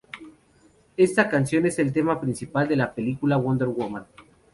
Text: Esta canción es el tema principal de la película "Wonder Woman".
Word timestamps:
Esta 0.97 1.29
canción 1.29 1.67
es 1.67 1.77
el 1.77 1.93
tema 1.93 2.19
principal 2.19 2.67
de 2.67 2.75
la 2.75 2.91
película 2.95 3.37
"Wonder 3.37 3.67
Woman". 3.67 4.07